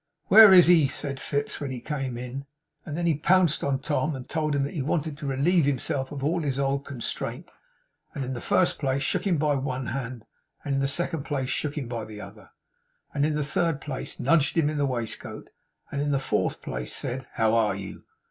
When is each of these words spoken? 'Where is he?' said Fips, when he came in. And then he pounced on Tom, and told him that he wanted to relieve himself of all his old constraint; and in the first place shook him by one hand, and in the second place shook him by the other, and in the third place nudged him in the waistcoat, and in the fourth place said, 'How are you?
'Where 0.29 0.51
is 0.51 0.65
he?' 0.65 0.87
said 0.87 1.19
Fips, 1.19 1.59
when 1.61 1.69
he 1.69 1.79
came 1.79 2.17
in. 2.17 2.47
And 2.87 2.97
then 2.97 3.05
he 3.05 3.13
pounced 3.19 3.63
on 3.63 3.77
Tom, 3.77 4.15
and 4.15 4.27
told 4.27 4.55
him 4.55 4.63
that 4.63 4.73
he 4.73 4.81
wanted 4.81 5.15
to 5.19 5.27
relieve 5.27 5.65
himself 5.65 6.11
of 6.11 6.23
all 6.23 6.41
his 6.41 6.57
old 6.57 6.85
constraint; 6.85 7.47
and 8.15 8.25
in 8.25 8.33
the 8.33 8.41
first 8.41 8.79
place 8.79 9.03
shook 9.03 9.27
him 9.27 9.37
by 9.37 9.53
one 9.53 9.85
hand, 9.85 10.25
and 10.65 10.73
in 10.73 10.81
the 10.81 10.87
second 10.87 11.23
place 11.23 11.51
shook 11.51 11.77
him 11.77 11.87
by 11.87 12.03
the 12.05 12.19
other, 12.19 12.49
and 13.13 13.27
in 13.27 13.35
the 13.35 13.43
third 13.43 13.79
place 13.79 14.19
nudged 14.19 14.57
him 14.57 14.71
in 14.71 14.77
the 14.79 14.87
waistcoat, 14.87 15.51
and 15.91 16.01
in 16.01 16.09
the 16.09 16.17
fourth 16.19 16.63
place 16.63 16.95
said, 16.95 17.27
'How 17.33 17.53
are 17.53 17.75
you? 17.75 18.01